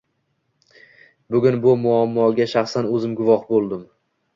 [1.37, 3.91] Bugun bu muammoga shaxsan oʻzim guvoh boʻldim.